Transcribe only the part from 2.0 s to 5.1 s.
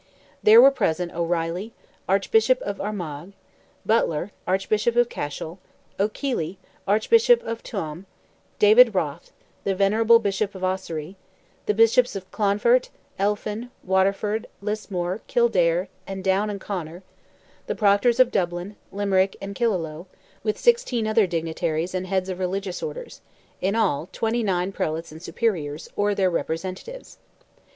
Archbishop of Armagh; Butler, Archbishop of